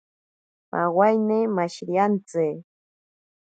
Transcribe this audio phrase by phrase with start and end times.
[0.69, 2.45] Pawaine mashiriantsi.